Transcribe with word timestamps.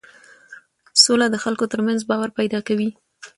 سوله 1.03 1.27
د 1.31 1.35
خلکو 1.43 1.65
ترمنځ 1.73 1.99
باور 2.09 2.29
پیدا 2.39 2.59
کوي 2.67 2.89